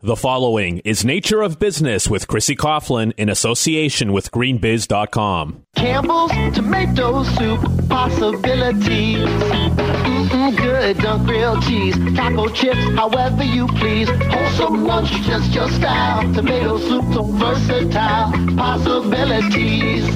[0.00, 5.64] The following is Nature of Business with Chrissy Coughlin in association with GreenBiz.com.
[5.74, 9.26] Campbell's tomato soup possibilities.
[9.26, 14.08] Mm-mm, good dunk grilled cheese, taco chips, however you please.
[14.08, 16.32] Wholesome lunch, just your style.
[16.32, 20.14] Tomato soup, so versatile possibilities.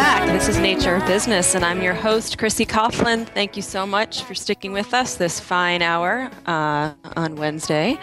[0.00, 0.26] Back.
[0.28, 3.26] This is Nature of Business, and I'm your host, Chrissy Coughlin.
[3.26, 7.98] Thank you so much for sticking with us this fine hour uh, on Wednesday.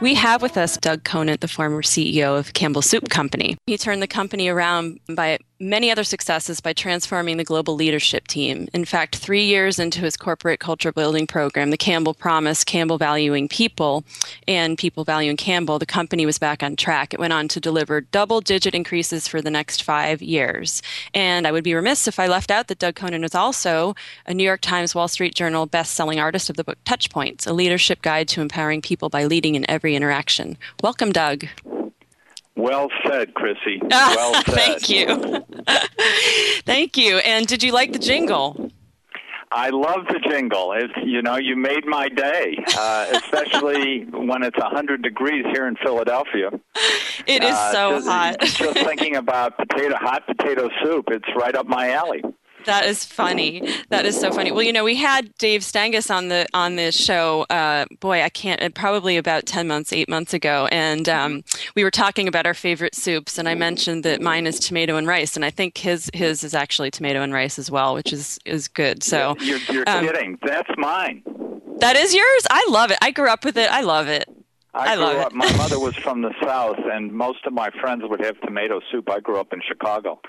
[0.00, 3.56] We have with us Doug Conant, the former CEO of Campbell Soup Company.
[3.66, 8.68] He turned the company around by many other successes by transforming the global leadership team.
[8.74, 13.48] In fact, three years into his corporate culture building program, the Campbell Promise, Campbell Valuing
[13.48, 14.04] People,
[14.48, 17.14] and People Valuing Campbell, the company was back on track.
[17.14, 20.82] It went on to deliver double digit increases for the next five years.
[21.14, 23.94] And I would be remiss if I left out that Doug Conant is also
[24.26, 28.02] a New York Times, Wall Street Journal best-selling artist of the book Touchpoints, a leadership
[28.02, 30.58] guide to empowering people by leading in every interaction.
[30.82, 31.46] Welcome, Doug.
[32.56, 33.80] Well said, Chrissy.
[33.92, 34.54] Ah, Well said.
[34.54, 35.44] Thank you.
[36.64, 37.18] Thank you.
[37.18, 38.70] And did you like the jingle?
[39.54, 40.72] I love the jingle.
[40.72, 45.76] It's, you know, you made my day, uh, especially when it's 100 degrees here in
[45.76, 46.50] Philadelphia.
[47.26, 48.40] It is Uh, so just, hot.
[48.40, 52.22] just thinking about potato, hot potato soup, it's right up my alley.
[52.66, 53.68] That is funny.
[53.90, 54.52] That is so funny.
[54.52, 57.46] Well, you know, we had Dave Stangis on the on this show.
[57.50, 58.62] Uh, boy, I can't.
[58.62, 61.42] uh, Probably about ten months, eight months ago, and um,
[61.74, 63.38] we were talking about our favorite soups.
[63.38, 66.54] And I mentioned that mine is tomato and rice, and I think his his is
[66.54, 69.02] actually tomato and rice as well, which is is good.
[69.02, 70.38] So You're, you're um, kidding.
[70.44, 71.22] That's mine.
[71.80, 72.46] that is yours.
[72.50, 72.98] I love it.
[73.02, 73.70] I grew up with it.
[73.70, 74.28] I love it.
[74.74, 75.32] I, I grew love up.
[75.32, 75.36] it.
[75.36, 79.10] My mother was from the South, and most of my friends would have tomato soup.
[79.10, 80.20] I grew up in Chicago,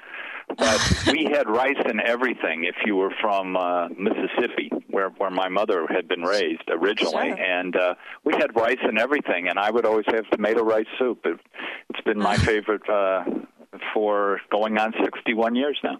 [0.57, 2.65] but we had rice and everything.
[2.65, 7.41] If you were from uh, Mississippi, where where my mother had been raised originally, Sure.
[7.41, 11.19] and uh, we had rice and everything, and I would always have tomato rice soup.
[11.25, 11.39] It,
[11.89, 12.87] it's been my favorite.
[12.89, 13.23] Uh,
[13.93, 15.97] for going on 61 years now.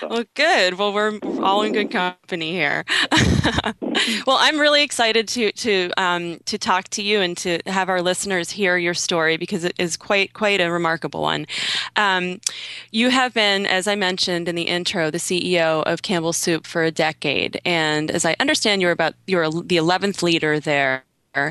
[0.00, 0.08] So.
[0.08, 0.74] Well, good.
[0.74, 2.84] Well, we're all in good company here.
[4.26, 8.02] well, I'm really excited to to um, to talk to you and to have our
[8.02, 11.46] listeners hear your story because it is quite quite a remarkable one.
[11.96, 12.40] Um,
[12.90, 16.82] you have been, as I mentioned in the intro, the CEO of Campbell Soup for
[16.82, 21.05] a decade, and as I understand, you're about you're the 11th leader there.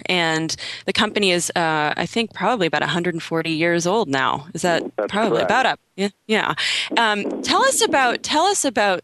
[0.07, 4.47] And the company is, uh, I think, probably about 140 years old now.
[4.53, 5.51] Is that That's probably correct.
[5.51, 5.79] about up?
[5.95, 6.09] Yeah.
[6.27, 6.53] Yeah.
[6.97, 9.01] Um, tell us about tell us about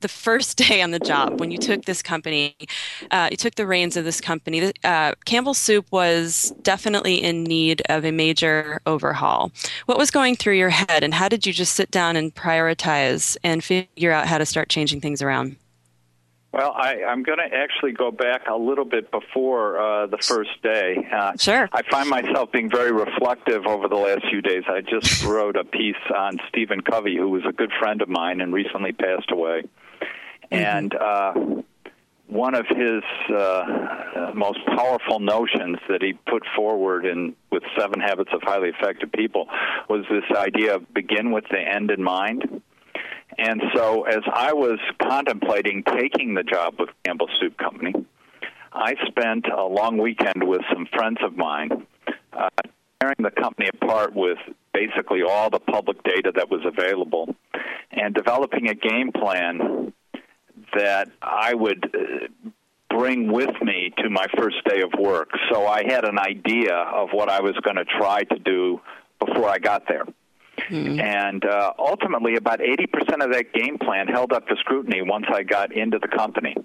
[0.00, 2.56] the first day on the job when you took this company.
[3.10, 4.72] Uh, you took the reins of this company.
[4.84, 9.50] Uh, Campbell Soup was definitely in need of a major overhaul.
[9.86, 13.36] What was going through your head, and how did you just sit down and prioritize
[13.42, 15.56] and figure out how to start changing things around?
[16.54, 20.62] Well, I, I'm going to actually go back a little bit before uh, the first
[20.62, 21.04] day.
[21.12, 21.68] Uh, Sure.
[21.72, 24.62] I find myself being very reflective over the last few days.
[24.68, 28.40] I just wrote a piece on Stephen Covey, who was a good friend of mine
[28.40, 29.64] and recently passed away.
[30.52, 31.34] And uh,
[32.28, 37.98] one of his uh, uh, most powerful notions that he put forward in with Seven
[37.98, 39.48] Habits of Highly Effective People
[39.88, 42.62] was this idea of begin with the end in mind.
[43.38, 47.92] And so, as I was contemplating taking the job with Campbell Soup Company,
[48.72, 51.86] I spent a long weekend with some friends of mine,
[52.32, 52.48] uh,
[53.00, 54.38] tearing the company apart with
[54.72, 57.34] basically all the public data that was available,
[57.90, 59.92] and developing a game plan
[60.76, 62.52] that I would uh,
[62.90, 65.30] bring with me to my first day of work.
[65.52, 68.80] So I had an idea of what I was going to try to do
[69.24, 70.04] before I got there.
[71.00, 75.42] And uh, ultimately, about 80% of that game plan held up to scrutiny once I
[75.42, 76.56] got into the company.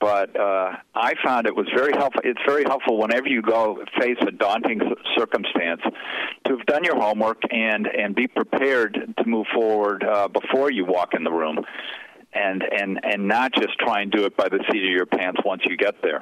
[0.00, 2.22] But uh, I found it was very helpful.
[2.24, 4.80] It's very helpful whenever you go face a daunting
[5.16, 5.80] circumstance
[6.44, 10.84] to have done your homework and and be prepared to move forward uh, before you
[10.84, 11.58] walk in the room,
[12.32, 15.40] and and and not just try and do it by the seat of your pants
[15.44, 16.20] once you get there.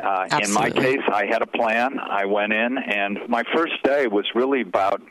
[0.00, 1.98] Uh, in my case, I had a plan.
[1.98, 5.02] I went in, and my first day was really about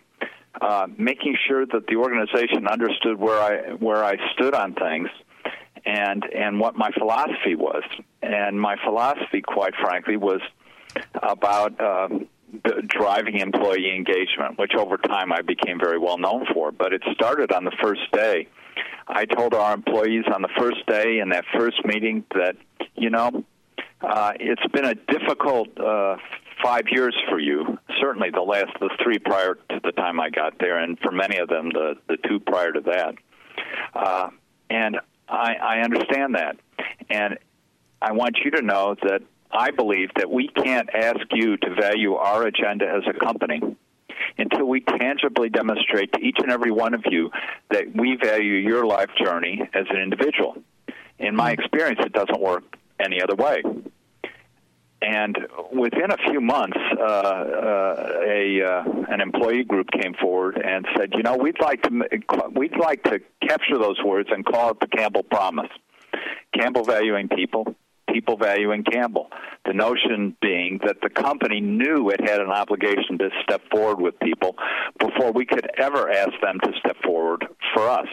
[0.60, 5.10] uh, making sure that the organization understood where I where I stood on things,
[5.86, 7.84] and and what my philosophy was.
[8.22, 10.42] And my philosophy, quite frankly, was
[11.22, 16.72] about b- driving employee engagement, which over time I became very well known for.
[16.72, 18.48] But it started on the first day.
[19.07, 22.56] I told our employees on the first day in that first meeting that
[22.96, 23.44] you know
[24.01, 26.18] uh, it's been a difficult uh,
[26.63, 27.77] five years for you.
[28.00, 31.38] Certainly, the last the three prior to the time I got there, and for many
[31.38, 33.15] of them, the the two prior to that.
[33.94, 34.29] Uh,
[34.69, 34.97] and
[35.27, 36.57] I, I understand that,
[37.09, 37.38] and
[38.01, 39.21] I want you to know that
[39.51, 43.62] I believe that we can't ask you to value our agenda as a company
[44.38, 47.31] until we tangibly demonstrate to each and every one of you
[47.71, 50.55] that we value your life journey as an individual.
[51.17, 52.63] In my experience, it doesn't work
[53.00, 53.63] any other way.
[55.01, 55.38] And
[55.72, 61.13] within a few months, uh, uh, a uh, an employee group came forward and said,
[61.16, 61.90] "You know, we'd like to
[62.54, 65.69] we'd like to capture those words and call it the Campbell Promise.
[66.54, 67.75] Campbell valuing people,
[68.12, 69.30] people valuing Campbell.
[69.66, 74.19] The notion being that the company knew it had an obligation to step forward with
[74.19, 74.57] people
[75.00, 78.07] before we could ever ask them to step forward for us.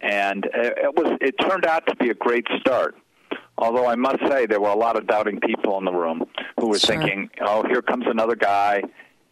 [0.00, 2.96] And it was it turned out to be a great start.
[3.58, 6.24] Although I must say there were a lot of doubting people in the room
[6.60, 6.96] who were Sure.
[6.96, 8.82] thinking, "Oh, here comes another guy.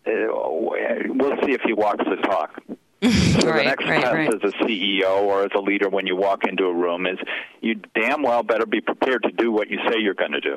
[0.07, 2.61] Uh, we'll see if he walks the talk."
[3.05, 4.35] So Right, the next right, test right.
[4.45, 7.19] as a CEO or as a leader when you walk into a room is
[7.61, 10.57] you damn well better be prepared to do what you say you're going to do.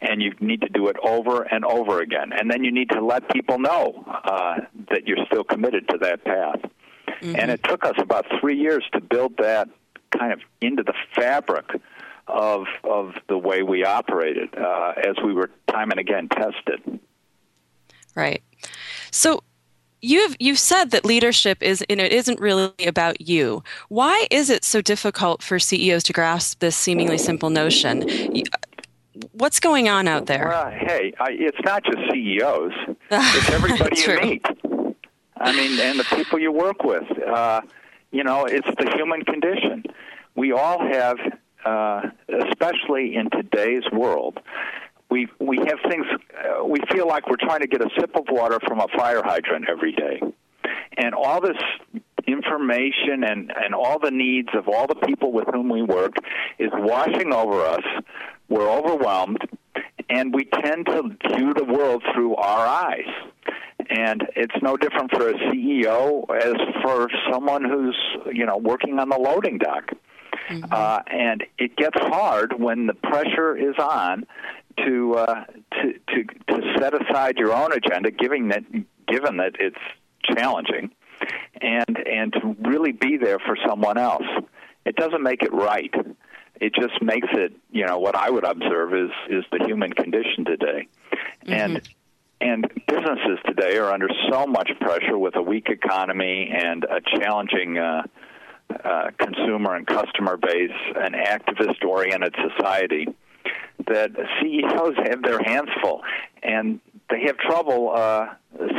[0.00, 2.32] And you need to do it over and over again.
[2.32, 4.60] And then you need to let people know uh,
[4.90, 6.60] that you're still committed to that path.
[7.20, 7.36] Mm-hmm.
[7.38, 9.68] And it took us about three years to build that
[10.18, 11.66] kind of into the fabric
[12.28, 17.00] of of the way we operated uh, as we were time and again tested.
[18.14, 18.42] Right.
[19.10, 19.42] So
[20.00, 23.62] you've you've said that leadership is and it isn't really about you.
[23.88, 28.08] Why is it so difficult for CEOs to grasp this seemingly simple notion?
[28.34, 28.44] You-
[29.32, 30.48] What's going on out there?
[30.48, 32.72] Well, hey, I, it's not just CEOs;
[33.10, 34.46] it's everybody you meet.
[35.36, 37.04] I mean, and the people you work with.
[37.22, 37.60] Uh,
[38.10, 39.84] you know, it's the human condition.
[40.34, 41.18] We all have,
[41.64, 44.40] uh, especially in today's world,
[45.10, 46.06] we we have things.
[46.10, 49.22] Uh, we feel like we're trying to get a sip of water from a fire
[49.22, 50.20] hydrant every day,
[50.96, 51.58] and all this
[52.26, 56.14] information and and all the needs of all the people with whom we work
[56.58, 57.84] is washing over us.
[58.48, 59.38] We're overwhelmed,
[60.08, 61.02] and we tend to
[61.36, 63.08] view the world through our eyes.
[63.90, 67.98] And it's no different for a CEO as for someone who's
[68.32, 69.90] you know working on the loading dock.
[70.70, 74.26] Uh, and it gets hard when the pressure is on
[74.78, 78.64] to, uh, to to to set aside your own agenda, given that
[79.06, 79.76] given that it's
[80.24, 80.90] challenging,
[81.60, 84.26] and and to really be there for someone else.
[84.84, 85.94] It doesn't make it right.
[86.60, 90.44] It just makes it, you know, what I would observe is is the human condition
[90.44, 90.88] today,
[91.46, 91.88] and
[92.40, 97.78] and businesses today are under so much pressure with a weak economy and a challenging.
[97.78, 98.02] Uh,
[98.84, 103.06] uh, consumer and customer base, an activist oriented society,
[103.86, 104.10] that
[104.40, 106.02] CEOs have their hands full
[106.42, 106.80] and
[107.10, 108.26] they have trouble uh,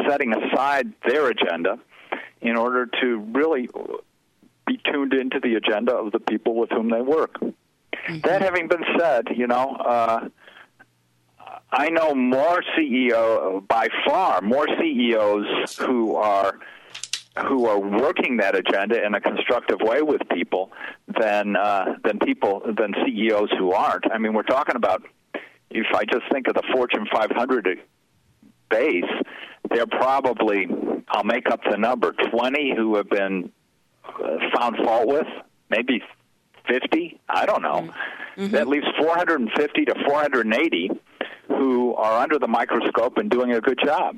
[0.08, 1.78] setting aside their agenda
[2.42, 3.70] in order to really
[4.66, 7.36] be tuned into the agenda of the people with whom they work.
[8.24, 10.30] That having been said, you know, uh,
[11.72, 16.60] I know more CEO by far more CEOs who are
[17.42, 20.72] who are working that agenda in a constructive way with people
[21.20, 24.12] than uh, than people than CEOs who aren't.
[24.12, 25.04] I mean, we're talking about
[25.72, 27.80] if I just think of the Fortune 500
[28.70, 29.04] base,
[29.72, 30.68] they're probably
[31.10, 33.52] I'll make up the number 20 who have been
[34.06, 35.28] uh, found fault with,
[35.70, 36.02] maybe
[36.68, 37.20] 50.
[37.30, 37.94] I don't know.
[38.38, 40.90] That leaves 450 to 480
[41.48, 44.18] who are under the microscope and doing a good job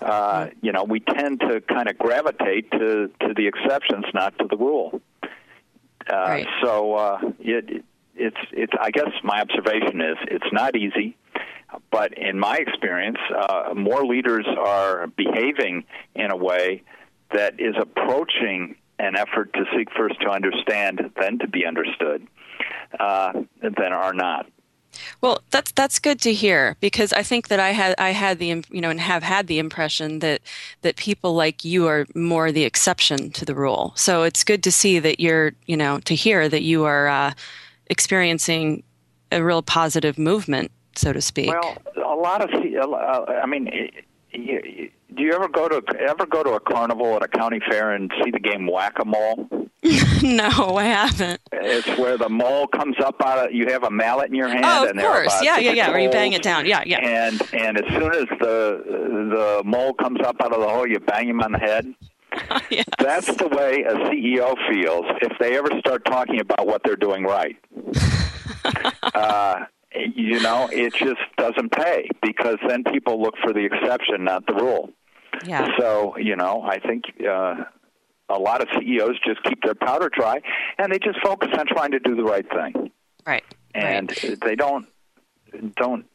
[0.00, 4.46] uh, you know, we tend to kind of gravitate to, to the exceptions, not to
[4.48, 5.00] the rule.
[5.22, 6.46] Uh, Right.
[6.62, 8.72] So uh, it, it's it's.
[8.80, 11.16] I guess my observation is it's not easy,
[11.90, 16.82] but in my experience, uh, more leaders are behaving in a way
[17.32, 22.26] that is approaching an effort to seek first to understand, then to be understood,
[22.98, 24.46] uh, than are not.
[25.20, 28.64] Well, that's that's good to hear because I think that I had I had the
[28.70, 30.40] you know and have had the impression that
[30.82, 33.92] that people like you are more the exception to the rule.
[33.96, 37.32] So it's good to see that you're you know to hear that you are uh,
[37.88, 38.82] experiencing
[39.32, 41.50] a real positive movement, so to speak.
[41.50, 43.90] Well, a lot of, uh, I mean,
[44.36, 48.12] do you ever go to ever go to a carnival at a county fair and
[48.22, 49.48] see the game whack a mole?
[50.22, 51.40] no, I haven't.
[51.52, 53.52] It's where the mole comes up out of.
[53.54, 55.42] You have a mallet in your hand, Oh, of and there are course.
[55.42, 55.92] Yeah, yeah, yeah.
[55.92, 56.66] Or you bang it down.
[56.66, 56.98] Yeah, yeah.
[56.98, 58.82] And and as soon as the
[59.34, 61.94] the mole comes up out of the hole, you bang him on the head.
[62.70, 62.84] Yes.
[62.98, 67.22] That's the way a CEO feels if they ever start talking about what they're doing
[67.24, 67.56] right.
[69.02, 69.64] uh,
[70.14, 74.54] you know, it just doesn't pay because then people look for the exception, not the
[74.54, 74.90] rule.
[75.44, 75.68] Yeah.
[75.78, 77.64] So, you know, I think uh,
[78.28, 80.40] a lot of CEOs just keep their powder dry
[80.78, 82.90] and they just focus on trying to do the right thing.
[83.26, 83.44] Right.
[83.74, 84.40] And right.
[84.40, 84.86] they don't
[85.76, 86.06] don't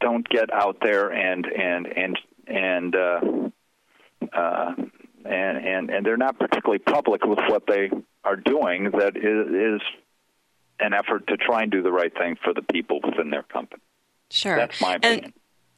[0.00, 3.20] don't get out there and and and and uh,
[4.32, 4.74] uh,
[5.24, 7.90] and and and they're not particularly public with what they
[8.24, 8.90] are doing.
[8.90, 9.86] That is, is
[10.80, 13.82] an effort to try and do the right thing for the people within their company.
[14.30, 14.56] Sure.
[14.56, 15.24] That's my opinion.
[15.24, 15.32] And,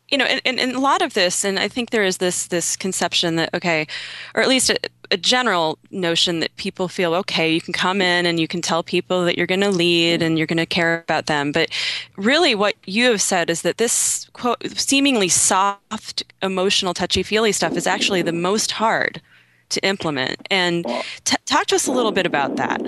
[0.09, 2.77] you know, and, and, a lot of this, and I think there is this this
[2.77, 3.87] conception that okay,
[4.35, 4.79] or at least a,
[5.11, 8.83] a general notion that people feel okay, you can come in and you can tell
[8.83, 11.71] people that you're going to lead and you're going to care about them, but
[12.19, 17.75] really, what you have said is that this quote seemingly soft, emotional, touchy feely stuff
[17.75, 19.23] is actually the most hard
[19.71, 20.47] to implement.
[20.51, 20.85] And
[21.25, 22.81] t- talk to us a little bit about that.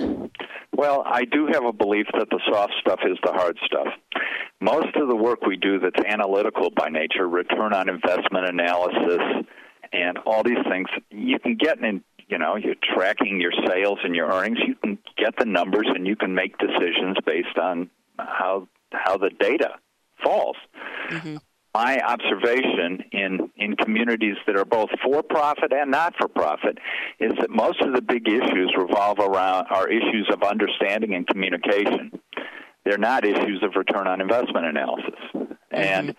[0.77, 3.87] Well, I do have a belief that the soft stuff is the hard stuff.
[4.59, 9.21] Most of the work we do that's analytical by nature, return on investment analysis,
[9.93, 14.15] and all these things, you can get in, you know, you're tracking your sales and
[14.15, 18.67] your earnings, you can get the numbers and you can make decisions based on how
[18.91, 19.75] how the data
[20.23, 20.57] falls.
[21.09, 21.37] Mm-hmm
[21.75, 26.77] my observation in, in communities that are both for profit and not for profit
[27.19, 32.17] is that most of the big issues revolve around are issues of understanding and communication.
[32.85, 35.19] They're not issues of return on investment analysis.
[35.33, 35.53] Mm-hmm.
[35.71, 36.15] And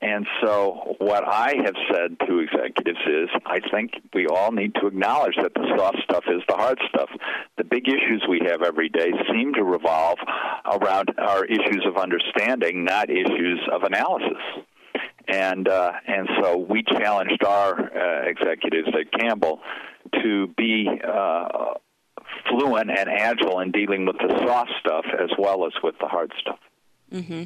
[0.00, 4.86] and so what I have said to executives is I think we all need to
[4.86, 7.08] acknowledge that the soft stuff is the hard stuff.
[7.56, 10.18] The big issues we have every day seem to revolve
[10.66, 14.42] around our issues of understanding, not issues of analysis
[15.28, 19.60] and uh, and so we challenged our uh, executives at Campbell
[20.22, 21.74] to be uh,
[22.48, 26.32] fluent and agile in dealing with the soft stuff as well as with the hard
[26.40, 26.58] stuff.
[27.12, 27.44] Mm-hmm.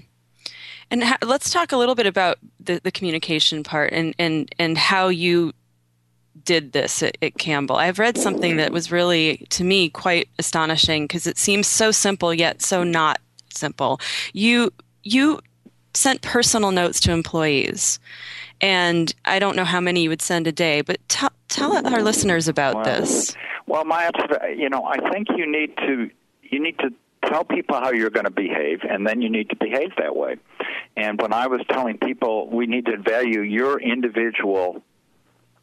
[0.90, 4.78] And ha- let's talk a little bit about the, the communication part and, and, and
[4.78, 5.52] how you
[6.44, 7.76] did this at, at, Campbell.
[7.76, 12.32] I've read something that was really, to me, quite astonishing because it seems so simple
[12.32, 13.20] yet so not
[13.52, 14.00] simple.
[14.32, 15.40] You you
[15.94, 17.98] sent personal notes to employees.
[18.60, 22.02] And I don't know how many you would send a day, but t- tell our
[22.02, 23.36] listeners about well, this.
[23.66, 24.10] Well, my
[24.56, 26.10] you know, I think you need to
[26.42, 26.90] you need to
[27.26, 30.36] tell people how you're going to behave, and then you need to behave that way.
[30.96, 34.82] And when I was telling people we need to value your individual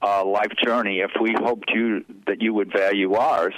[0.02, 3.56] uh, life journey, if we hoped you that you would value ours,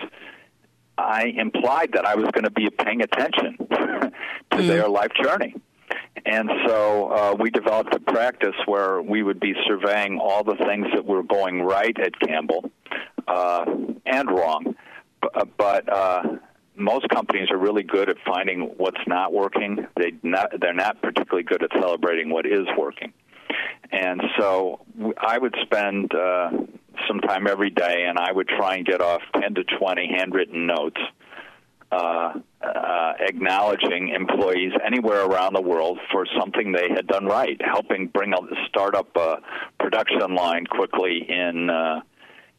[0.97, 4.12] I implied that I was going to be paying attention to
[4.51, 4.67] mm.
[4.67, 5.55] their life journey.
[6.25, 10.88] And so uh, we developed a practice where we would be surveying all the things
[10.93, 12.71] that were going right at Campbell
[13.27, 13.65] uh,
[14.05, 14.75] and wrong.
[15.24, 16.24] Uh, but uh,
[16.75, 19.88] most companies are really good at finding what's not working.
[19.95, 23.13] They not, they're not particularly good at celebrating what is working.
[23.91, 24.81] And so
[25.17, 26.50] I would spend uh,
[27.07, 30.65] some time every day, and I would try and get off 10 to 20 handwritten
[30.67, 31.00] notes
[31.91, 38.08] uh, uh, acknowledging employees anywhere around the world for something they had done right, helping
[38.08, 39.38] bring a start up a
[39.79, 42.01] production line quickly in uh,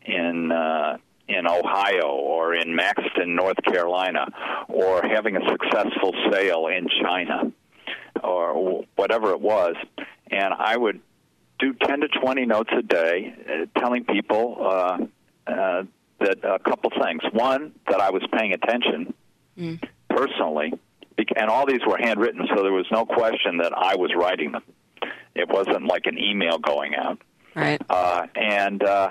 [0.06, 0.97] in uh,
[1.28, 4.26] in Ohio or in Maxton, North Carolina,
[4.68, 7.52] or having a successful sale in China,
[8.25, 9.75] or whatever it was,
[10.30, 11.00] and I would
[11.58, 14.56] do 10 to 20 notes a day, uh, telling people.
[14.61, 14.99] Uh,
[15.47, 15.82] uh,
[16.20, 17.22] that a couple things.
[17.32, 19.14] One, that I was paying attention
[19.58, 19.82] mm.
[20.08, 20.72] personally,
[21.37, 24.62] and all these were handwritten, so there was no question that I was writing them.
[25.34, 27.20] It wasn't like an email going out.
[27.54, 27.80] Right.
[27.88, 29.08] Uh, and uh,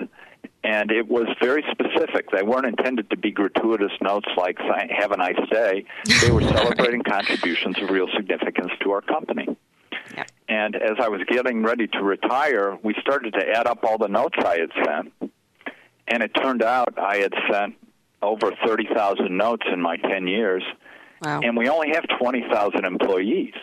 [0.64, 2.30] and it was very specific.
[2.30, 5.84] They weren't intended to be gratuitous notes like "Have a nice day."
[6.22, 9.56] They were celebrating contributions of real significance to our company.
[10.14, 10.24] Yeah.
[10.48, 14.08] And as I was getting ready to retire, we started to add up all the
[14.08, 15.32] notes I had sent
[16.08, 17.74] and it turned out I had sent
[18.22, 20.62] over 30,000 notes in my 10 years.
[21.22, 21.40] Wow.
[21.42, 23.54] And we only have 20,000 employees.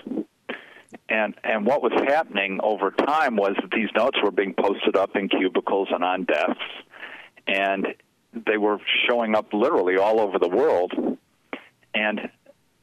[1.10, 5.16] And and what was happening over time was that these notes were being posted up
[5.16, 6.62] in cubicles and on desks
[7.48, 7.88] and
[8.48, 10.94] they were showing up literally all over the world.
[11.94, 12.30] And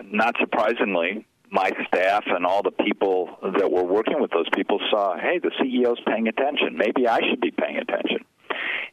[0.05, 5.17] not surprisingly, my staff and all the people that were working with those people saw,
[5.19, 6.77] hey, the CEO's paying attention.
[6.77, 8.25] Maybe I should be paying attention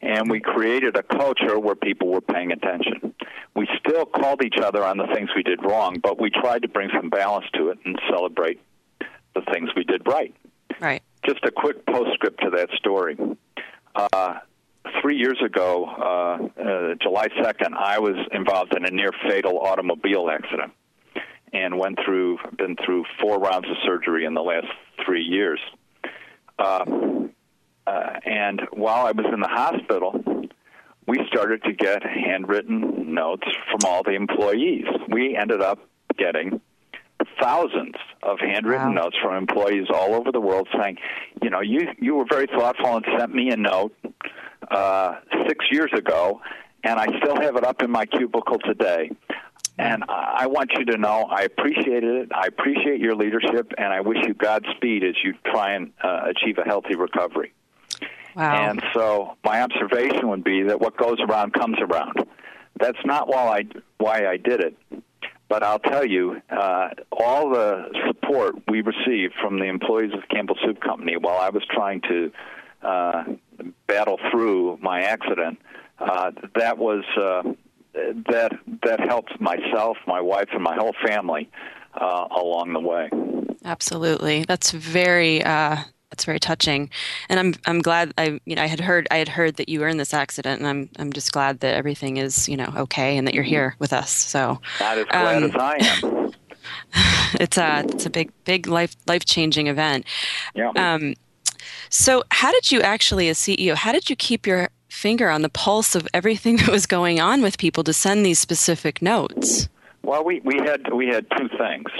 [0.02, 3.14] and we created a culture where people were paying attention.
[3.54, 6.68] We still called each other on the things we did wrong, but we tried to
[6.68, 8.60] bring some balance to it and celebrate
[9.34, 10.34] the things we did right.
[10.80, 11.02] Right.
[11.26, 13.18] Just a quick postscript to that story.
[13.94, 14.34] Uh,
[15.02, 20.30] three years ago, uh, uh, July 2nd, I was involved in a near fatal automobile
[20.30, 20.72] accident.
[21.52, 24.68] and went through been through four rounds of surgery in the last
[25.04, 25.60] three years.
[26.58, 26.84] Uh,
[27.90, 30.12] uh, and while I was in the hospital,
[31.06, 34.84] we started to get handwritten notes from all the employees.
[35.08, 35.78] We ended up
[36.16, 36.60] getting
[37.40, 39.02] thousands of handwritten Wow.
[39.02, 40.98] notes from employees all over the world saying,
[41.42, 43.92] you know, you you were very thoughtful and sent me a note
[44.70, 45.16] uh,
[45.48, 46.40] six years ago,
[46.84, 49.10] and I still have it up in my cubicle today.
[49.78, 52.28] And I want you to know I appreciate it.
[52.34, 56.58] I appreciate your leadership, and I wish you Godspeed as you try and uh, achieve
[56.58, 57.52] a healthy recovery.
[58.36, 58.70] Wow.
[58.70, 62.26] And so my observation would be that what goes around comes around.
[62.78, 63.62] That's not why I
[63.98, 64.76] why I did it,
[65.48, 70.56] but I'll tell you, uh, all the support we received from the employees of Campbell
[70.64, 72.32] Soup Company while I was trying to
[72.82, 73.24] uh,
[73.86, 75.58] battle through my accident,
[75.98, 77.42] uh, that was uh,
[78.30, 78.52] that
[78.84, 81.50] that helped myself, my wife, and my whole family
[81.94, 83.10] uh, along the way.
[83.64, 85.78] Absolutely, that's very uh,
[86.20, 86.90] that's very touching,
[87.30, 89.80] and I'm I'm glad I you know I had heard I had heard that you
[89.80, 93.16] were in this accident, and I'm I'm just glad that everything is you know okay
[93.16, 94.10] and that you're here with us.
[94.10, 96.32] So Not as glad Um, as I am.
[97.40, 100.04] it's a it's a big big life life changing event.
[100.54, 100.72] Yeah.
[100.76, 101.14] Um,
[101.88, 105.48] so how did you actually, as CEO, how did you keep your finger on the
[105.48, 109.68] pulse of everything that was going on with people to send these specific notes?
[110.02, 111.90] Well, we, we had we had two things.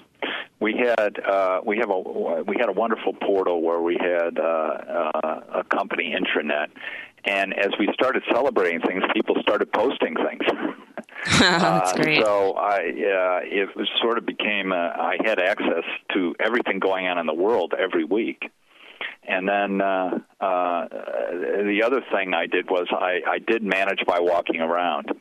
[0.61, 4.43] We had uh, we have a we had a wonderful portal where we had uh,
[4.43, 6.69] uh, a company intranet,
[7.25, 10.43] and as we started celebrating things, people started posting things.
[11.39, 12.25] that's Uh, great.
[12.25, 17.07] So I, uh, it was sort of became uh, I had access to everything going
[17.07, 18.51] on in the world every week.
[19.29, 24.19] And then uh, uh, the other thing I did was I, I did manage by
[24.21, 25.13] walking around.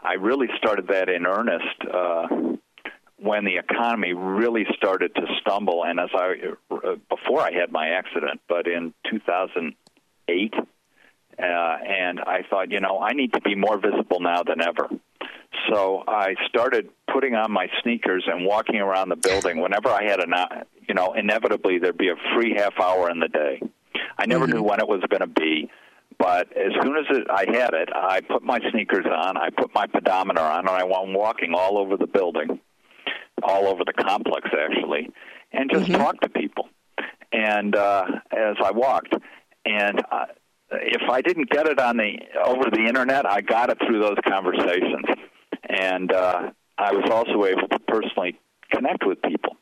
[0.00, 2.26] I really started that in earnest uh,
[3.22, 6.34] when the economy really started to stumble, and as I
[6.70, 12.98] uh, before I had my accident, but in 2008, uh, and I thought, you know,
[13.00, 14.88] I need to be more visible now than ever.
[15.70, 20.20] So I started putting on my sneakers and walking around the building whenever I had
[20.20, 23.62] a, you know, inevitably there'd be a free half hour in the day.
[24.18, 25.70] I never knew when it was going to be,
[26.18, 29.74] but as soon as it, I had it, I put my sneakers on, I put
[29.74, 32.60] my pedometer on, and I went walking all over the building,
[33.42, 35.10] all over the complex actually,
[35.52, 36.68] and just talk to people.
[37.32, 39.14] And uh, as I walked,
[39.64, 40.26] and uh,
[40.70, 44.18] if I didn't get it on the over the internet, I got it through those
[44.26, 45.06] conversations,
[45.68, 48.38] and uh, I was also able to personally
[48.70, 49.56] connect with people,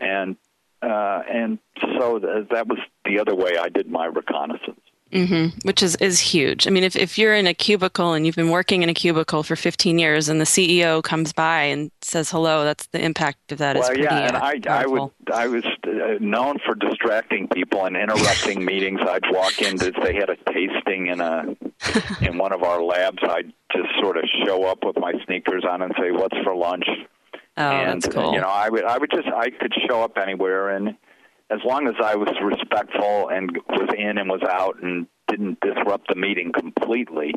[0.00, 0.36] and
[0.82, 1.58] uh, and
[1.98, 4.80] so th- that was the other way I did my reconnaissance.
[5.12, 6.66] Hmm Which is, is huge.
[6.66, 9.42] I mean, if, if you're in a cubicle and you've been working in a cubicle
[9.42, 13.58] for 15 years and the CEO comes by and says hello, that's the impact of
[13.58, 13.76] that.
[13.76, 15.10] well, pretty yeah, and uh, I, I would.
[15.32, 19.00] I was uh, known for distracting people and interrupting meetings.
[19.02, 21.56] I'd walk in if they had a tasting in a
[22.20, 23.18] in one of our labs.
[23.22, 26.86] I'd just sort of show up with my sneakers on and say, "What's for lunch?"
[27.58, 28.34] Oh, and that's cool.
[28.34, 30.96] you know, I would, I would just, I could show up anywhere, and
[31.50, 36.08] as long as I was respectful and was in and was out and didn't disrupt
[36.08, 37.32] the meeting completely,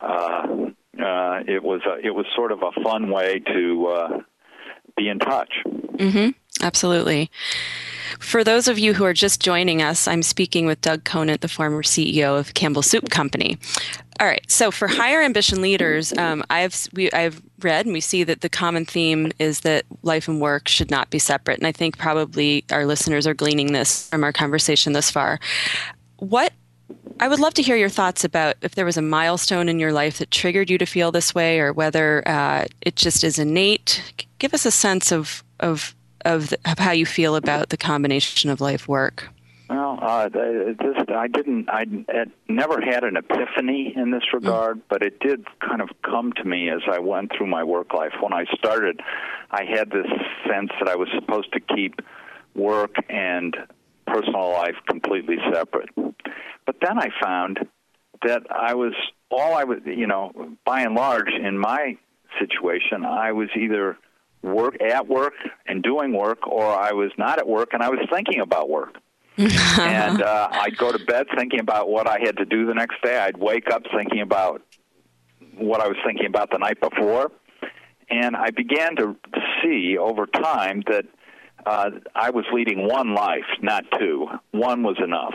[0.00, 0.46] uh,
[1.02, 4.18] uh, it was, a, it was sort of a fun way to uh,
[4.96, 5.52] be in touch.
[6.62, 7.30] Absolutely.
[8.18, 11.48] For those of you who are just joining us, I'm speaking with Doug Conant, the
[11.48, 13.58] former CEO of Campbell Soup Company.
[14.20, 14.48] All right.
[14.48, 18.48] So for higher ambition leaders, um, I've we, I've read and we see that the
[18.48, 21.58] common theme is that life and work should not be separate.
[21.58, 25.40] And I think probably our listeners are gleaning this from our conversation thus far.
[26.18, 26.52] What
[27.18, 29.92] I would love to hear your thoughts about if there was a milestone in your
[29.92, 34.22] life that triggered you to feel this way, or whether uh, it just is innate.
[34.38, 38.48] Give us a sense of of of, the, of how you feel about the combination
[38.50, 39.28] of life work.
[39.74, 41.84] Well, uh, just I didn't I
[42.48, 46.70] never had an epiphany in this regard, but it did kind of come to me
[46.70, 48.12] as I went through my work life.
[48.20, 49.00] When I started,
[49.50, 50.06] I had this
[50.48, 52.00] sense that I was supposed to keep
[52.54, 53.56] work and
[54.06, 55.90] personal life completely separate.
[55.96, 57.58] But then I found
[58.24, 58.94] that I was
[59.32, 61.98] all I was, you know, by and large in my
[62.38, 63.98] situation, I was either
[64.40, 65.34] work at work
[65.66, 68.98] and doing work, or I was not at work and I was thinking about work.
[69.36, 73.02] And uh, I'd go to bed thinking about what I had to do the next
[73.02, 73.16] day.
[73.16, 74.62] I'd wake up thinking about
[75.56, 77.30] what I was thinking about the night before,
[78.10, 79.16] and I began to
[79.62, 81.04] see over time that
[81.66, 84.26] uh, I was leading one life, not two.
[84.50, 85.34] One was enough.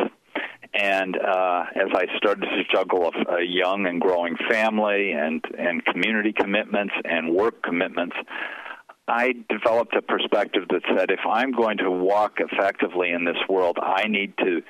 [0.74, 5.84] And uh, as I started to juggle a, a young and growing family and and
[5.84, 8.16] community commitments and work commitments,
[9.10, 13.78] I developed a perspective that said if I'm going to walk effectively in this world,
[13.82, 14.62] I need to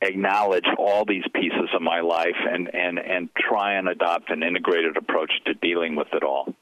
[0.00, 4.96] acknowledge all these pieces of my life and, and, and try and adopt an integrated
[4.96, 6.54] approach to dealing with it all.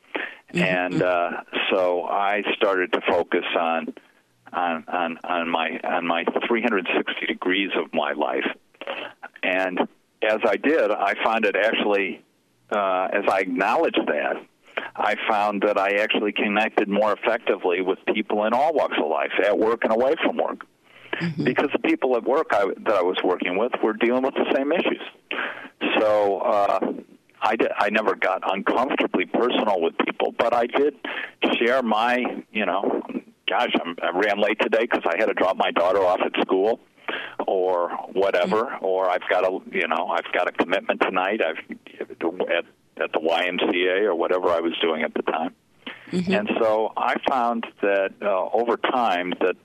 [0.52, 0.58] Mm-hmm.
[0.58, 1.30] And uh,
[1.70, 3.94] so I started to focus on,
[4.52, 8.46] on on on my on my 360 degrees of my life.
[9.44, 9.78] And
[10.22, 12.24] as I did, I found it actually
[12.70, 14.44] uh, as I acknowledged that,
[14.96, 19.32] I found that I actually connected more effectively with people in all walks of life,
[19.44, 20.66] at work and away from work.
[21.20, 21.44] Mm-hmm.
[21.44, 24.50] Because the people at work I, that I was working with were dealing with the
[24.54, 25.02] same issues.
[25.98, 26.92] So uh,
[27.42, 30.94] I, did, I never got uncomfortably personal with people, but I did
[31.58, 33.02] share my, you know,
[33.48, 36.40] gosh, I'm, I ran late today because I had to drop my daughter off at
[36.40, 36.80] school
[37.46, 38.84] or whatever, mm-hmm.
[38.84, 41.40] or I've got a you know I've got a commitment tonight.
[41.44, 41.58] I've
[42.00, 42.64] at
[43.02, 45.54] at the YMCA or whatever I was doing at the time.
[46.10, 46.32] Mm-hmm.
[46.32, 49.56] And so I found that uh, over time that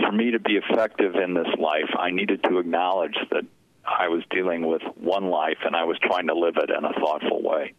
[0.00, 3.44] for me to be effective in this life, I needed to acknowledge that
[3.84, 6.92] I was dealing with one life and I was trying to live it in a
[6.92, 7.74] thoughtful way.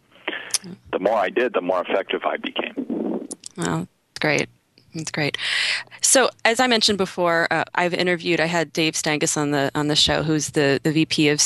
[0.91, 3.27] The more I did, the more effective I became.
[3.55, 3.87] Well,
[4.19, 4.49] great.
[4.95, 5.37] That's great.
[6.01, 8.39] So, as I mentioned before, uh, I've interviewed.
[8.39, 11.39] I had Dave Stangis on the on the show, who's the the VP of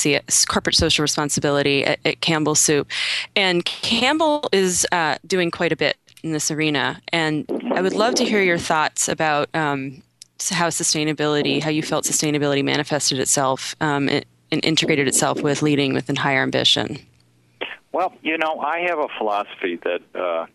[0.48, 2.88] Corporate Social Responsibility at, at, Campbell Soup,
[3.36, 7.02] and Campbell is uh, doing quite a bit in this arena.
[7.12, 10.02] And I would love to hear your thoughts about um,
[10.50, 16.16] how sustainability, how you felt sustainability manifested itself um, and, integrated itself with leading with
[16.16, 17.00] higher ambition.
[17.92, 20.02] Well, you know, I have a philosophy that.
[20.16, 20.46] Uh,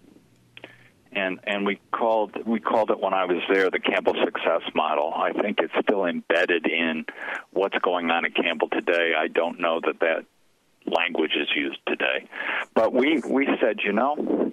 [1.19, 5.13] and and we called we called it when I was there the Campbell success model.
[5.15, 7.05] I think it's still embedded in
[7.51, 9.13] what's going on at Campbell today.
[9.17, 10.25] I don't know that that
[10.87, 12.29] language is used today,
[12.75, 14.53] but we we said, you know,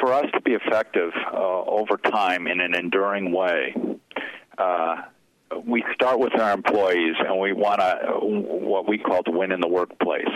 [0.00, 3.74] for us to be effective uh, over time in an enduring way.
[4.56, 5.02] Uh,
[5.64, 9.60] we start with our employees, and we want to what we call to win in
[9.60, 10.28] the workplace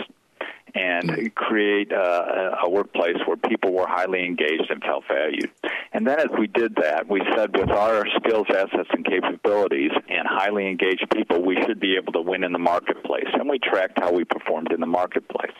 [0.75, 5.49] and create a, a, workplace where people were highly engaged and felt valued.
[5.93, 10.27] And then as we did that, we said with our skills, assets, and capabilities and
[10.27, 13.27] highly engaged people, we should be able to win in the marketplace.
[13.33, 15.53] And we tracked how we performed in the marketplace.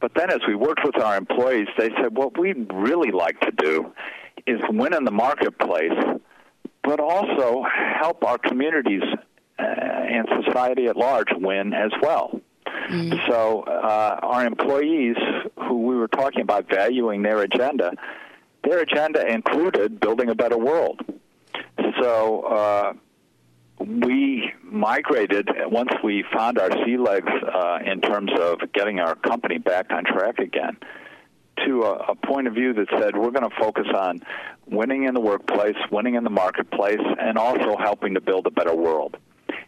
[0.00, 3.52] But then as we worked with our employees, they said, what we'd really like to
[3.52, 3.92] do
[4.46, 5.92] is win in the marketplace,
[6.82, 7.64] but also
[8.00, 9.02] help our communities
[9.58, 12.40] uh, and society at large win as well.
[12.90, 13.26] Mm.
[13.28, 15.16] So uh, our employees,
[15.56, 17.92] who we were talking about valuing their agenda,
[18.64, 21.00] their agenda included building a better world.
[22.00, 22.92] So uh,
[23.78, 29.58] we migrated once we found our sea legs uh, in terms of getting our company
[29.58, 30.76] back on track again
[31.64, 34.20] to a, a point of view that said we're going to focus on
[34.66, 38.74] winning in the workplace, winning in the marketplace, and also helping to build a better
[38.74, 39.16] world.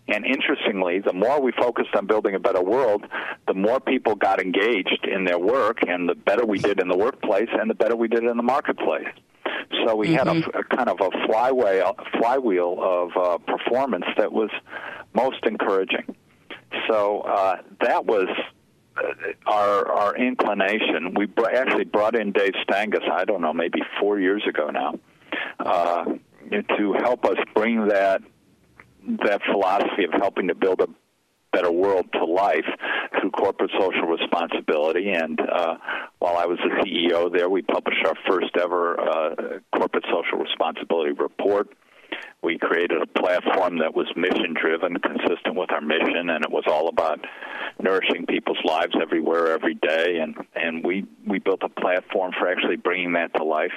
[0.06, 3.04] And interestingly, the more we focused on building a better world,
[3.46, 6.96] the more people got engaged in their work, and the better we did in the
[6.96, 9.08] workplace, and the better we did in the marketplace.
[9.86, 10.16] So we mm-hmm.
[10.16, 10.58] had a, mm-hmm.
[10.58, 14.50] a, kind of a flywheel, flywheel of uh, performance that was
[15.14, 16.14] most encouraging.
[16.88, 18.28] So uh, that was
[18.96, 19.02] uh,
[19.46, 21.14] our our inclination.
[21.14, 23.08] We br- actually brought in Dave Stangis.
[23.10, 24.98] I don't know, maybe four years ago now,
[25.60, 26.04] uh,
[26.76, 28.22] to help us bring that
[29.24, 30.88] that philosophy of helping to build a
[31.52, 32.66] better world to life
[33.20, 35.12] through corporate social responsibility.
[35.12, 35.76] And uh,
[36.18, 41.12] while I was the CEO there, we published our first ever uh, corporate social responsibility
[41.12, 41.68] report.
[42.42, 46.64] We created a platform that was mission driven, consistent with our mission, and it was
[46.66, 47.20] all about
[47.80, 50.18] nourishing people's lives everywhere, every day.
[50.20, 53.72] And, and we, we built a platform for actually bringing that to life.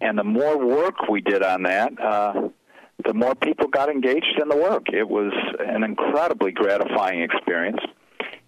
[0.00, 2.48] And the more work we did on that, uh,
[3.04, 4.86] the more people got engaged in the work.
[4.92, 7.80] It was an incredibly gratifying experience.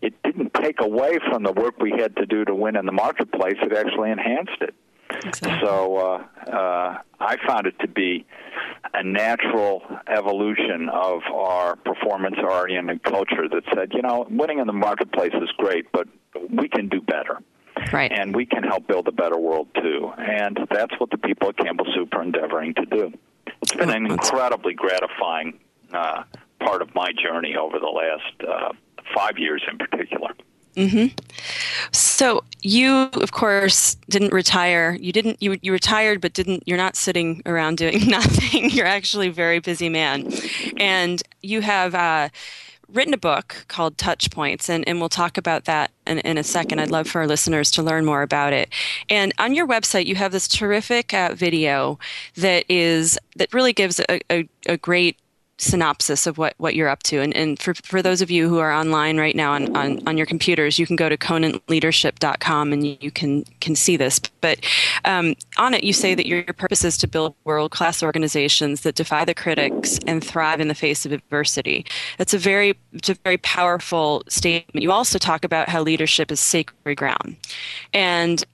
[0.02, 2.92] It didn't take away from the work we had to do to win in the
[2.92, 4.74] marketplace, it actually enhanced it.
[5.24, 5.66] Exactly.
[5.66, 8.24] So uh, uh, I found it to be
[8.94, 15.32] a natural evolution of our performance-oriented culture that said, you know, winning in the marketplace
[15.34, 16.08] is great, but
[16.50, 17.40] we can do better.
[17.92, 18.10] Right.
[18.12, 20.12] And we can help build a better world too.
[20.16, 23.12] And that's what the people at Campbell Soup are endeavoring to do.
[23.70, 25.60] It's been an incredibly gratifying
[25.92, 26.24] uh,
[26.58, 28.72] part of my journey over the last uh,
[29.14, 30.30] five years in particular.
[30.74, 31.16] Mm-hmm.
[31.92, 34.96] So you, of course, didn't retire.
[35.00, 35.40] You didn't.
[35.40, 36.64] You you retired, but didn't.
[36.66, 38.70] You're not sitting around doing nothing.
[38.70, 40.32] You're actually a very busy man,
[40.76, 41.94] and you have.
[41.94, 42.28] Uh,
[42.92, 46.44] written a book called Touch Points, and, and we'll talk about that in, in a
[46.44, 46.80] second.
[46.80, 48.68] I'd love for our listeners to learn more about it.
[49.08, 51.98] And on your website, you have this terrific uh, video
[52.36, 55.16] that is that really gives a, a, a great
[55.60, 57.20] synopsis of what, what you're up to.
[57.20, 60.16] And, and for, for those of you who are online right now on, on, on
[60.16, 64.18] your computers, you can go to conantleadership.com and you, can, can see this.
[64.40, 64.64] But
[65.04, 68.94] um, on it, you say that your purpose is to build world class organizations that
[68.94, 71.84] defy the critics and thrive in the face of adversity.
[72.18, 74.82] It's a very, it's a very powerful statement.
[74.82, 77.36] You also talk about how leadership is sacred ground.
[77.92, 78.44] And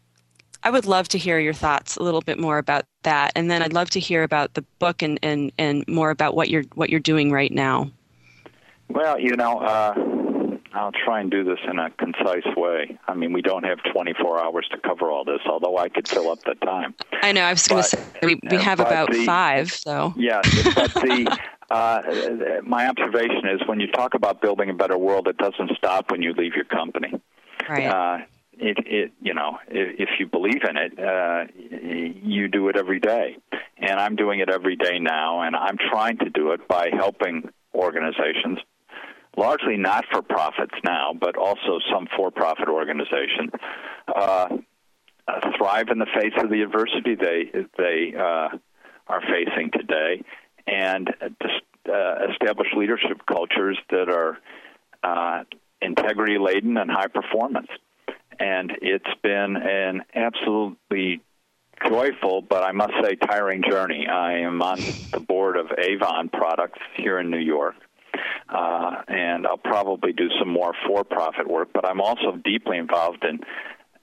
[0.67, 3.63] I would love to hear your thoughts a little bit more about that, and then
[3.63, 6.91] I'd love to hear about the book and, and, and more about what you're what
[6.91, 7.89] you're doing right now.
[8.89, 9.95] Well, you know, uh,
[10.75, 12.99] I'll try and do this in a concise way.
[13.07, 16.33] I mean, we don't have 24 hours to cover all this, although I could fill
[16.33, 16.97] up the time.
[17.23, 17.43] I know.
[17.43, 19.71] I was going to say we, we have about the, five.
[19.71, 21.39] So yes, but the.
[21.69, 22.01] Uh,
[22.63, 26.23] my observation is when you talk about building a better world, it doesn't stop when
[26.23, 27.21] you leave your company.
[27.69, 27.87] Right.
[27.87, 28.19] Uh,
[28.59, 31.45] it, it you know if, you believe in it uh,
[32.23, 33.37] you do it every day.
[33.79, 37.49] And i'm doing it every day now and i'm trying to do it by helping
[37.75, 38.59] organizations
[39.37, 43.51] largely not for profits now but also some for profit organizations
[44.14, 44.49] uh,
[45.59, 48.49] thrive in the face of the adversity they they uh,
[49.09, 50.25] are facing today
[50.66, 54.38] and uh, establish leadership cultures that are
[55.03, 55.45] uh,
[55.83, 57.69] integrity laden and high performance
[58.38, 61.22] and it's been an absolutely
[61.87, 64.07] joyful, but I must say tiring journey.
[64.07, 64.79] I am on
[65.12, 67.75] the board of Avon Products here in New York.
[68.49, 73.40] Uh, and I'll probably do some more for-profit work, but I'm also deeply involved in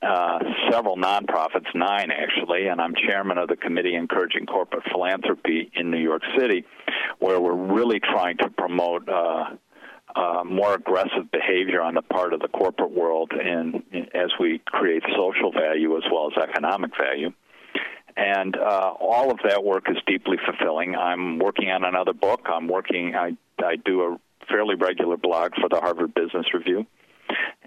[0.04, 5.90] uh, several nonprofits, nine actually, and I'm chairman of the committee encouraging corporate philanthropy in
[5.90, 6.66] New York City,
[7.20, 9.46] where we're really trying to promote uh,
[10.16, 15.04] uh, more aggressive behavior on the part of the corporate world in, as we create
[15.16, 17.32] social value as well as economic value.
[18.16, 20.96] And uh, all of that work is deeply fulfilling.
[20.96, 22.42] I'm working on another book.
[22.46, 23.16] I'm working.
[23.16, 23.32] I
[23.64, 24.18] I do a
[24.50, 26.86] fairly regular blog for the Harvard Business Review,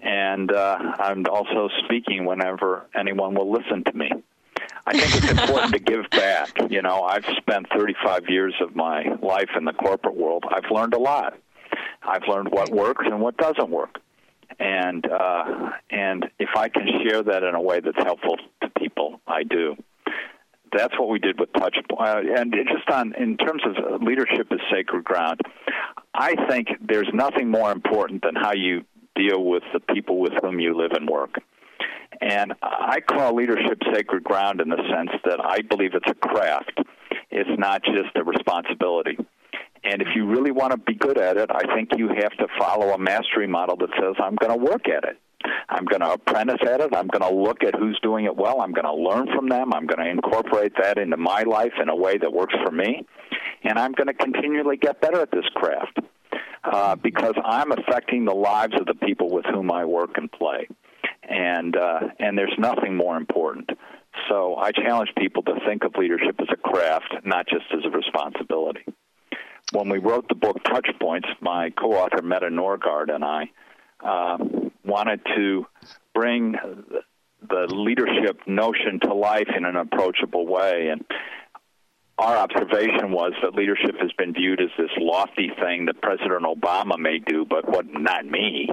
[0.01, 4.09] and uh, I'm also speaking whenever anyone will listen to me.
[4.85, 6.49] I think it's important to give back.
[6.69, 10.45] You know, I've spent 35 years of my life in the corporate world.
[10.49, 11.37] I've learned a lot.
[12.07, 13.99] I've learned what works and what doesn't work.
[14.59, 19.19] And uh, and if I can share that in a way that's helpful to people,
[19.27, 19.75] I do.
[20.75, 21.77] That's what we did with Touch.
[21.97, 25.41] Uh, and just on in terms of leadership is sacred ground.
[26.13, 28.83] I think there's nothing more important than how you
[29.15, 31.35] deal with the people with whom you live and work.
[32.21, 36.79] And I call leadership sacred ground in the sense that I believe it's a craft.
[37.29, 39.17] It's not just a responsibility.
[39.87, 42.47] And if you really want to be good at it, I think you have to
[42.59, 45.17] follow a mastery model that says, I'm going to work at it.
[45.69, 46.93] I'm going to apprentice at it.
[46.93, 48.59] I'm going to look at who's doing it well.
[48.59, 49.73] I'm going to learn from them.
[49.73, 53.05] I'm going to incorporate that into my life in a way that works for me.
[53.63, 55.99] And I'm going to continually get better at this craft
[56.65, 60.67] uh, because I'm affecting the lives of the people with whom I work and play.
[61.23, 63.69] And, uh, and there's nothing more important.
[64.27, 67.89] So I challenge people to think of leadership as a craft, not just as a
[67.89, 68.83] responsibility
[69.71, 73.51] when we wrote the book Touchpoints, my co-author Mette Norgaard and I
[74.03, 74.37] uh,
[74.85, 75.65] wanted to
[76.13, 76.55] bring
[77.41, 80.89] the leadership notion to life in an approachable way.
[80.89, 81.05] And
[82.17, 86.97] our observation was that leadership has been viewed as this lofty thing that President Obama
[86.97, 88.69] may do, but what not me.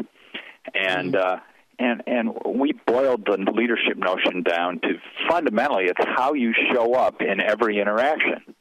[0.74, 1.38] And uh,
[1.78, 4.94] and and we boiled the leadership notion down to
[5.28, 8.54] fundamentally it's how you show up in every interaction.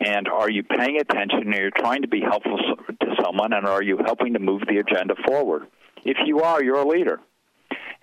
[0.00, 1.52] And are you paying attention?
[1.52, 4.78] Are you trying to be helpful to someone, and are you helping to move the
[4.78, 5.66] agenda forward?
[6.04, 7.20] If you are, you're a leader.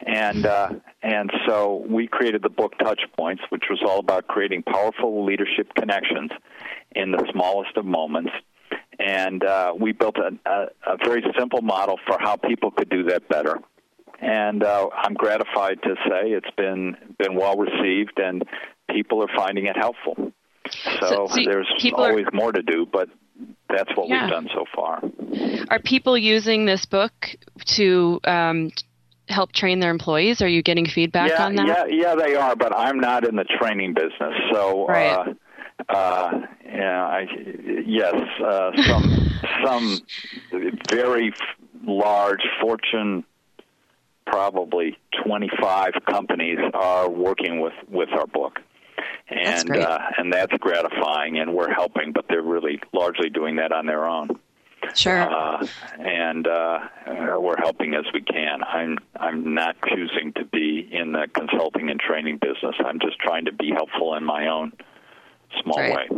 [0.05, 0.69] And uh,
[1.01, 5.73] and so we created the book Touch Points, which was all about creating powerful leadership
[5.73, 6.31] connections
[6.93, 8.31] in the smallest of moments.
[8.99, 13.03] And uh, we built a, a, a very simple model for how people could do
[13.03, 13.59] that better
[14.21, 18.43] and uh, I'm gratified to say it's been been well received, and
[18.89, 20.31] people are finding it helpful.
[20.99, 23.09] So, so there's always are, more to do, but
[23.69, 24.23] that's what yeah.
[24.23, 25.01] we've done so far.
[25.69, 27.13] Are people using this book
[27.65, 28.71] to um,
[29.27, 30.41] help train their employees?
[30.41, 31.67] Are you getting feedback yeah, on that?
[31.67, 34.87] Yeah, yeah, they are, but I'm not in the training business, so.
[34.87, 35.27] Right.
[35.27, 35.33] Uh,
[35.89, 36.31] uh,
[36.65, 37.25] yeah, I,
[37.85, 39.31] yes, uh, some
[39.65, 40.01] some
[40.89, 41.33] very
[41.83, 43.25] large Fortune,
[44.25, 48.59] probably 25 companies are working with with our book
[49.29, 53.71] and that's uh, and that's gratifying, and we're helping, but they're really largely doing that
[53.71, 54.29] on their own.
[54.93, 55.21] Sure.
[55.21, 55.65] Uh,
[55.99, 56.79] and uh,
[57.39, 58.63] we're helping as we can.
[58.63, 62.75] I'm I'm not choosing to be in the consulting and training business.
[62.85, 64.73] I'm just trying to be helpful in my own
[65.63, 66.11] small Right.
[66.11, 66.17] way.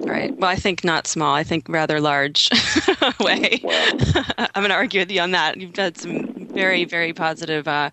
[0.00, 0.36] Right.
[0.36, 1.34] Well, I think not small.
[1.34, 2.48] I think rather large
[3.20, 3.60] way.
[3.62, 3.92] Well,
[4.38, 5.60] I'm going to argue with you on that.
[5.60, 7.90] You've had some very, very positive uh,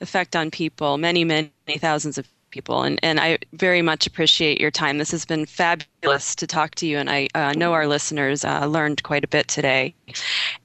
[0.00, 4.70] effect on people, many, many thousands of people, and and I very much appreciate your
[4.70, 4.96] time.
[4.96, 8.64] This has been fabulous to talk to you, and I uh, know our listeners uh,
[8.64, 9.94] learned quite a bit today.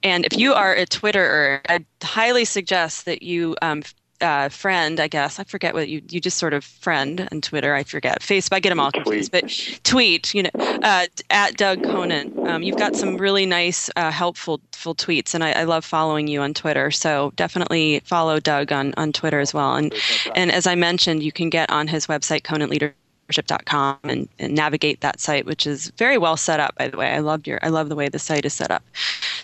[0.02, 3.56] And if you are a Twitterer, I'd highly suggest that you.
[3.60, 3.82] Um,
[4.22, 7.74] uh, friend, I guess I forget what you you just sort of friend on Twitter.
[7.74, 8.54] I forget Facebook.
[8.54, 9.50] I get them all confused, but
[9.84, 12.38] tweet, you know, uh, at Doug Conant.
[12.48, 16.28] Um, you've got some really nice, uh, helpful, full tweets, and I, I love following
[16.28, 16.90] you on Twitter.
[16.90, 19.74] So definitely follow Doug on on Twitter as well.
[19.74, 19.94] And
[20.34, 25.20] and as I mentioned, you can get on his website conantleadership.com and, and navigate that
[25.20, 26.76] site, which is very well set up.
[26.76, 28.82] By the way, I loved your I love the way the site is set up.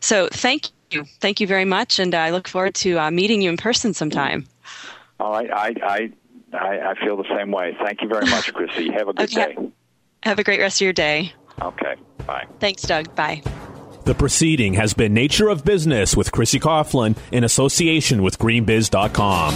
[0.00, 3.50] So thank you, thank you very much, and I look forward to uh, meeting you
[3.50, 4.46] in person sometime.
[5.20, 6.12] All right, I, I
[6.56, 7.76] I I feel the same way.
[7.82, 8.90] Thank you very much, Chrissy.
[8.92, 9.54] Have a good Okay.
[9.54, 9.70] day.
[10.22, 11.32] Have a great rest of your day.
[11.62, 11.94] Okay,
[12.26, 12.46] bye.
[12.60, 13.14] Thanks, Doug.
[13.14, 13.42] Bye.
[14.04, 19.54] The proceeding has been Nature of Business with Chrissy Coughlin in association with GreenBiz.com.